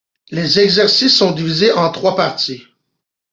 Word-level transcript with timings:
Les 0.31 0.59
exercices 0.59 1.15
sont 1.15 1.29
divisés 1.31 1.71
en 1.73 1.91
trois 1.91 2.15
parties. 2.15 2.63